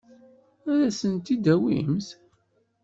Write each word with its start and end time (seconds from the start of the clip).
Ad 0.71 0.79
asen-t-id-tawimt? 0.87 2.07